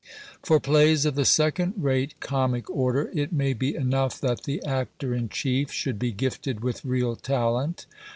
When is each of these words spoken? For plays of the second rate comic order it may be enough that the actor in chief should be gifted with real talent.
For 0.41 0.59
plays 0.59 1.05
of 1.05 1.13
the 1.13 1.25
second 1.25 1.75
rate 1.77 2.15
comic 2.19 2.67
order 2.71 3.11
it 3.13 3.31
may 3.31 3.53
be 3.53 3.75
enough 3.75 4.19
that 4.21 4.45
the 4.45 4.65
actor 4.65 5.13
in 5.13 5.29
chief 5.29 5.71
should 5.71 5.99
be 5.99 6.11
gifted 6.11 6.61
with 6.61 6.83
real 6.83 7.15
talent. 7.15 7.85